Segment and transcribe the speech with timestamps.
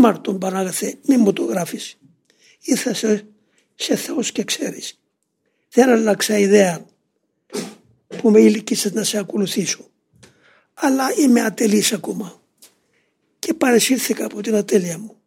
[0.00, 1.98] ήμαρτον Πανάγαθε μη μου το γράφεις.
[2.60, 3.26] Ήρθα σε,
[3.74, 5.00] σε Θεός και ξέρεις.
[5.70, 6.86] Δεν άλλαξα ιδέα
[8.18, 9.90] που με ηλικίσες να σε ακολουθήσω.
[10.74, 12.40] Αλλά είμαι ατελής ακόμα.
[13.38, 15.19] Και παρεσύρθηκα από την ατέλεια μου.